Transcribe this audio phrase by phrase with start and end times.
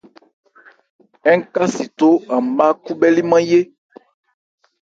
[1.37, 3.59] Ń ka sitó an má khúbhɛ́límán yé.